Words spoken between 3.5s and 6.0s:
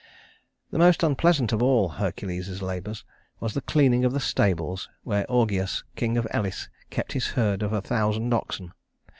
the cleaning of the stables where Augeas,